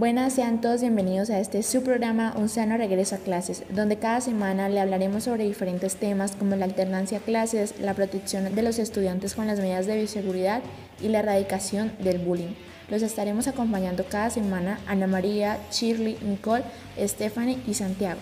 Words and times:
Buenas, 0.00 0.32
sean 0.32 0.62
todos 0.62 0.80
bienvenidos 0.80 1.28
a 1.28 1.40
este 1.40 1.62
su 1.62 1.82
programa 1.82 2.32
Un 2.34 2.48
sano 2.48 2.78
regreso 2.78 3.16
a 3.16 3.18
clases, 3.18 3.64
donde 3.68 3.98
cada 3.98 4.22
semana 4.22 4.70
le 4.70 4.80
hablaremos 4.80 5.24
sobre 5.24 5.44
diferentes 5.44 5.96
temas 5.96 6.32
como 6.32 6.56
la 6.56 6.64
alternancia 6.64 7.18
a 7.18 7.20
clases, 7.20 7.78
la 7.78 7.92
protección 7.92 8.54
de 8.54 8.62
los 8.62 8.78
estudiantes 8.78 9.34
con 9.34 9.46
las 9.46 9.60
medidas 9.60 9.86
de 9.86 9.98
bioseguridad 9.98 10.62
y 11.02 11.08
la 11.08 11.18
erradicación 11.18 11.92
del 11.98 12.16
bullying. 12.16 12.54
Los 12.88 13.02
estaremos 13.02 13.46
acompañando 13.46 14.06
cada 14.08 14.30
semana 14.30 14.80
Ana 14.86 15.06
María, 15.06 15.58
Shirley, 15.70 16.16
Nicole, 16.22 16.64
Stephanie 16.98 17.58
y 17.66 17.74
Santiago. 17.74 18.20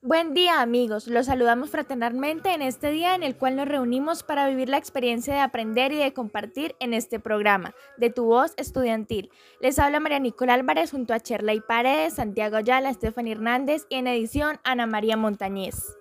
Buen 0.00 0.32
día 0.32 0.60
amigos, 0.60 1.08
los 1.08 1.26
saludamos 1.26 1.70
fraternalmente 1.70 2.52
en 2.52 2.62
este 2.62 2.92
día 2.92 3.16
en 3.16 3.24
el 3.24 3.34
cual 3.34 3.56
nos 3.56 3.66
reunimos 3.66 4.22
para 4.22 4.46
vivir 4.46 4.68
la 4.68 4.76
experiencia 4.76 5.34
de 5.34 5.40
aprender 5.40 5.92
y 5.92 5.96
de 5.96 6.12
compartir 6.12 6.76
en 6.78 6.94
este 6.94 7.18
programa 7.18 7.74
de 7.96 8.08
Tu 8.08 8.22
Voz 8.22 8.54
Estudiantil. 8.58 9.28
Les 9.60 9.76
habla 9.80 9.98
María 9.98 10.20
Nicola 10.20 10.54
Álvarez 10.54 10.92
junto 10.92 11.14
a 11.14 11.18
Cherley 11.18 11.60
Paredes, 11.60 12.14
Santiago 12.14 12.58
Ayala, 12.58 12.90
Estefan 12.90 13.26
Hernández 13.26 13.86
y 13.88 13.96
en 13.96 14.06
edición 14.06 14.60
Ana 14.62 14.86
María 14.86 15.16
Montañez. 15.16 15.96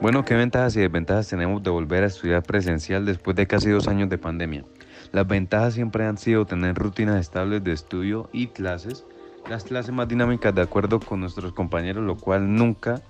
Bueno, 0.00 0.24
¿qué 0.24 0.36
ventajas 0.36 0.76
y 0.76 0.80
desventajas 0.80 1.26
tenemos 1.26 1.60
de 1.60 1.70
volver 1.70 2.04
a 2.04 2.06
estudiar 2.06 2.44
presencial 2.44 3.04
después 3.04 3.34
de 3.34 3.48
casi 3.48 3.68
dos 3.70 3.88
años 3.88 4.08
de 4.08 4.16
pandemia? 4.16 4.64
Las 5.10 5.26
ventajas 5.26 5.74
siempre 5.74 6.06
han 6.06 6.18
sido 6.18 6.46
tener 6.46 6.76
rutinas 6.76 7.16
estables 7.16 7.64
de 7.64 7.72
estudio 7.72 8.30
y 8.32 8.46
clases, 8.46 9.04
las 9.50 9.64
clases 9.64 9.92
más 9.92 10.06
dinámicas 10.06 10.54
de 10.54 10.62
acuerdo 10.62 11.00
con 11.00 11.18
nuestros 11.18 11.52
compañeros, 11.52 12.04
lo 12.04 12.16
cual 12.16 12.54
nunca, 12.54 13.02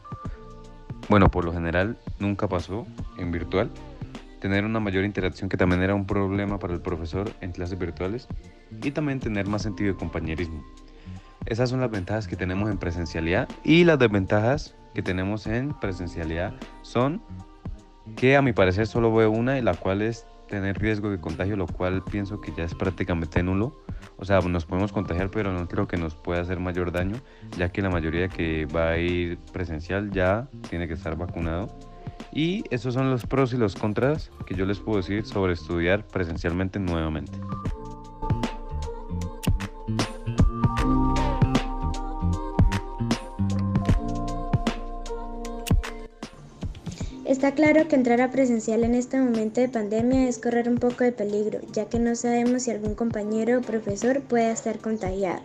bueno, 1.10 1.30
por 1.30 1.44
lo 1.44 1.52
general 1.52 1.98
nunca 2.18 2.48
pasó 2.48 2.86
en 3.18 3.32
virtual, 3.32 3.68
tener 4.40 4.64
una 4.64 4.80
mayor 4.80 5.04
interacción 5.04 5.50
que 5.50 5.58
también 5.58 5.82
era 5.82 5.94
un 5.94 6.06
problema 6.06 6.58
para 6.58 6.72
el 6.72 6.80
profesor 6.80 7.30
en 7.42 7.52
clases 7.52 7.78
virtuales 7.78 8.28
y 8.82 8.92
también 8.92 9.20
tener 9.20 9.46
más 9.46 9.60
sentido 9.60 9.92
de 9.92 9.98
compañerismo. 9.98 10.64
Esas 11.44 11.68
son 11.68 11.80
las 11.80 11.90
ventajas 11.90 12.28
que 12.28 12.36
tenemos 12.36 12.70
en 12.70 12.78
presencialidad 12.78 13.46
y 13.62 13.84
las 13.84 13.98
desventajas 13.98 14.74
que 14.94 15.02
tenemos 15.02 15.46
en 15.46 15.72
presencialidad 15.78 16.54
son 16.82 17.22
que 18.16 18.36
a 18.36 18.42
mi 18.42 18.52
parecer 18.52 18.86
solo 18.86 19.14
veo 19.14 19.30
una 19.30 19.58
y 19.58 19.62
la 19.62 19.74
cual 19.74 20.02
es 20.02 20.26
tener 20.48 20.78
riesgo 20.78 21.10
de 21.10 21.20
contagio, 21.20 21.56
lo 21.56 21.66
cual 21.66 22.02
pienso 22.02 22.40
que 22.40 22.52
ya 22.56 22.64
es 22.64 22.74
prácticamente 22.74 23.42
nulo. 23.42 23.76
O 24.16 24.24
sea, 24.24 24.40
nos 24.40 24.64
podemos 24.64 24.92
contagiar, 24.92 25.30
pero 25.30 25.52
no 25.52 25.68
creo 25.68 25.86
que 25.86 25.96
nos 25.96 26.14
pueda 26.14 26.40
hacer 26.40 26.58
mayor 26.58 26.90
daño, 26.90 27.16
ya 27.56 27.68
que 27.70 27.82
la 27.82 27.90
mayoría 27.90 28.28
que 28.28 28.66
va 28.66 28.90
a 28.90 28.98
ir 28.98 29.38
presencial 29.52 30.10
ya 30.10 30.48
tiene 30.68 30.88
que 30.88 30.94
estar 30.94 31.16
vacunado. 31.16 31.68
Y 32.32 32.64
esos 32.70 32.94
son 32.94 33.10
los 33.10 33.24
pros 33.26 33.52
y 33.52 33.56
los 33.56 33.74
contras 33.76 34.30
que 34.46 34.54
yo 34.54 34.66
les 34.66 34.80
puedo 34.80 34.98
decir 34.98 35.24
sobre 35.24 35.52
estudiar 35.52 36.06
presencialmente 36.06 36.78
nuevamente. 36.78 37.32
Está 47.38 47.54
claro 47.54 47.86
que 47.86 47.94
entrar 47.94 48.20
a 48.20 48.32
presencial 48.32 48.82
en 48.82 48.96
este 48.96 49.16
momento 49.16 49.60
de 49.60 49.68
pandemia 49.68 50.28
es 50.28 50.40
correr 50.40 50.68
un 50.68 50.78
poco 50.78 51.04
de 51.04 51.12
peligro, 51.12 51.60
ya 51.72 51.84
que 51.84 52.00
no 52.00 52.16
sabemos 52.16 52.64
si 52.64 52.72
algún 52.72 52.96
compañero 52.96 53.58
o 53.58 53.62
profesor 53.62 54.22
puede 54.22 54.50
estar 54.50 54.80
contagiado. 54.80 55.40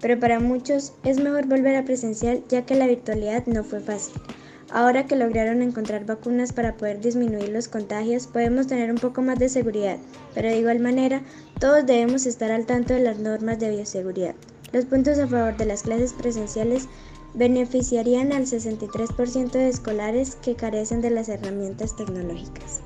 Pero 0.00 0.20
para 0.20 0.38
muchos 0.38 0.92
es 1.02 1.18
mejor 1.18 1.46
volver 1.46 1.74
a 1.74 1.84
presencial 1.84 2.44
ya 2.48 2.64
que 2.64 2.76
la 2.76 2.86
virtualidad 2.86 3.44
no 3.46 3.64
fue 3.64 3.80
fácil. 3.80 4.22
Ahora 4.70 5.08
que 5.08 5.16
lograron 5.16 5.62
encontrar 5.62 6.06
vacunas 6.06 6.52
para 6.52 6.76
poder 6.76 7.00
disminuir 7.00 7.48
los 7.48 7.66
contagios, 7.66 8.28
podemos 8.28 8.68
tener 8.68 8.92
un 8.92 8.98
poco 8.98 9.20
más 9.20 9.40
de 9.40 9.48
seguridad, 9.48 9.98
pero 10.36 10.48
de 10.48 10.58
igual 10.58 10.78
manera, 10.78 11.22
todos 11.58 11.84
debemos 11.84 12.24
estar 12.24 12.52
al 12.52 12.66
tanto 12.66 12.94
de 12.94 13.00
las 13.00 13.18
normas 13.18 13.58
de 13.58 13.70
bioseguridad. 13.70 14.36
Los 14.72 14.84
puntos 14.84 15.18
a 15.18 15.26
favor 15.26 15.56
de 15.56 15.66
las 15.66 15.82
clases 15.82 16.12
presenciales 16.12 16.86
beneficiarían 17.34 18.32
al 18.32 18.46
63% 18.46 19.52
de 19.52 19.68
escolares 19.68 20.36
que 20.36 20.54
carecen 20.54 21.00
de 21.00 21.10
las 21.10 21.28
herramientas 21.28 21.96
tecnológicas. 21.96 22.82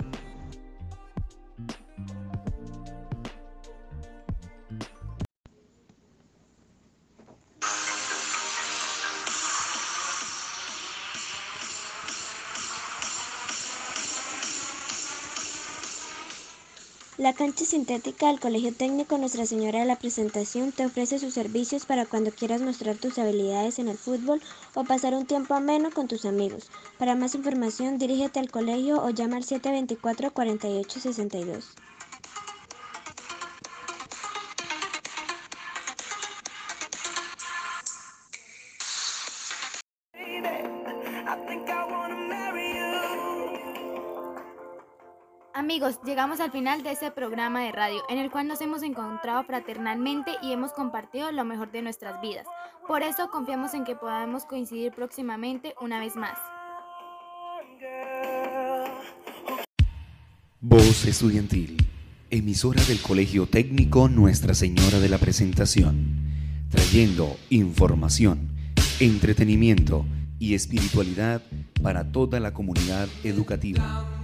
La 17.19 17.33
cancha 17.33 17.65
sintética 17.65 18.27
del 18.27 18.41
Colegio 18.41 18.75
Técnico 18.75 19.17
Nuestra 19.17 19.47
Señora 19.47 19.79
de 19.79 19.87
la 19.87 19.97
Presentación 19.97 20.71
te 20.71 20.85
ofrece 20.85 21.19
sus 21.19 21.33
servicios 21.33 21.87
para 21.87 22.05
cuando 22.05 22.31
quieras 22.31 22.61
mostrar 22.61 22.97
tus 22.97 23.19
habilidades 23.19 23.79
en 23.79 23.89
el 23.89 23.97
fútbol 23.97 24.43
o 24.75 24.85
pasar 24.85 25.15
un 25.15 25.25
tiempo 25.25 25.55
ameno 25.55 25.91
con 25.91 26.09
tus 26.09 26.27
amigos. 26.27 26.71
Para 26.99 27.15
más 27.15 27.35
información, 27.35 27.97
dirígete 27.97 28.39
al 28.39 28.51
colegio 28.51 29.03
o 29.03 29.09
llama 29.09 29.39
al 29.39 29.45
724-4862. 29.45 31.65
Amigos, 45.57 46.01
llegamos 46.05 46.41
al 46.41 46.53
final 46.53 46.83
de 46.83 46.91
este 46.93 47.11
programa 47.11 47.63
de 47.63 47.73
radio 47.73 48.03
en 48.11 48.19
el 48.19 48.31
cual 48.31 48.47
nos 48.47 48.61
hemos 48.61 48.83
encontrado 48.83 49.43
fraternalmente 49.45 50.33
y 50.43 50.53
hemos 50.53 50.73
compartido 50.73 51.33
lo 51.33 51.47
mejor 51.47 51.73
de 51.73 51.81
nuestras 51.81 52.21
vidas. 52.21 52.45
Por 52.87 53.03
eso 53.03 53.31
confiamos 53.31 53.73
en 53.73 53.85
que 53.85 53.97
podamos 53.97 54.45
coincidir 54.45 54.93
próximamente 54.93 55.75
una 55.81 55.99
vez 55.99 56.15
más. 56.15 56.37
Voz 60.61 61.07
Estudiantil, 61.07 61.79
emisora 62.29 62.85
del 62.85 63.01
Colegio 63.01 63.47
Técnico 63.47 64.11
Nuestra 64.11 64.53
Señora 64.53 65.01
de 65.01 65.09
la 65.09 65.17
Presentación, 65.17 66.19
trayendo 66.69 67.35
información, 67.49 68.51
entretenimiento 69.01 70.05
y 70.39 70.53
espiritualidad 70.53 71.41
para 71.83 72.13
toda 72.13 72.41
la 72.41 72.53
comunidad 72.53 73.09
educativa. 73.25 74.16